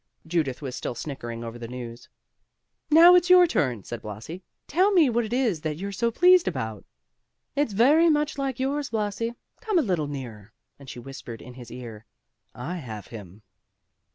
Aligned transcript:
Judith 0.25 0.63
was 0.63 0.75
still 0.75 0.95
snickering 0.95 1.43
over 1.43 1.59
the 1.59 1.67
news. 1.67 2.09
"Now 2.89 3.13
it's 3.13 3.29
your 3.29 3.45
turn," 3.45 3.83
said 3.83 4.01
Blasi, 4.01 4.41
"tell 4.65 4.91
me 4.91 5.11
what 5.11 5.25
it 5.25 5.31
is 5.31 5.61
that 5.61 5.77
you're 5.77 5.91
so 5.91 6.09
pleased 6.09 6.47
about." 6.47 6.83
"It 7.55 7.67
is 7.67 7.73
very 7.73 8.09
much 8.09 8.39
like 8.39 8.59
yours, 8.59 8.89
Blasi; 8.89 9.35
come 9.59 9.77
a 9.77 9.83
little 9.83 10.07
nearer," 10.07 10.53
and 10.79 10.89
she 10.89 10.97
whispered 10.97 11.39
in 11.39 11.53
his 11.53 11.69
ear, 11.69 12.07
"I 12.55 12.77
have 12.77 13.09
him." 13.09 13.43